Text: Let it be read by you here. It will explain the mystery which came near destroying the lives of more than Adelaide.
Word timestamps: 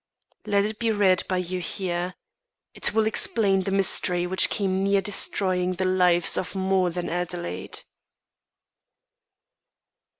Let 0.47 0.65
it 0.65 0.79
be 0.79 0.89
read 0.89 1.21
by 1.27 1.37
you 1.37 1.59
here. 1.59 2.15
It 2.73 2.91
will 2.91 3.05
explain 3.05 3.59
the 3.61 3.69
mystery 3.71 4.25
which 4.25 4.49
came 4.49 4.83
near 4.83 4.99
destroying 4.99 5.73
the 5.73 5.85
lives 5.85 6.39
of 6.39 6.55
more 6.55 6.89
than 6.89 7.07
Adelaide. 7.07 7.81